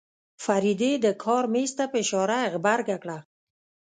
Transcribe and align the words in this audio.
فريدې 0.43 0.91
د 1.05 1.07
کار 1.23 1.43
مېز 1.53 1.71
ته 1.77 1.85
په 1.91 1.97
اشاره 2.03 2.39
غبرګه 2.53 2.97
کړه. 3.03 3.17